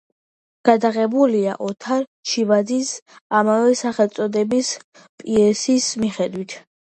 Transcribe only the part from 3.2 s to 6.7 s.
ამავე სახელწოდების პიესის მიხედვით.